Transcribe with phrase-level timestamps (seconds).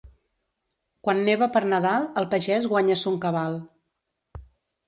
[1.07, 3.63] Quan neva per Nadal el pagès guanya son cabal.